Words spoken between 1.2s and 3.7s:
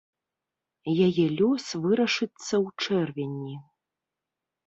лёс вырашыцца ў чэрвені.